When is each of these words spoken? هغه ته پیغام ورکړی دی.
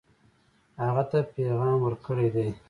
هغه 0.83 1.03
ته 1.11 1.17
پیغام 1.35 1.77
ورکړی 1.83 2.27
دی. 2.35 2.47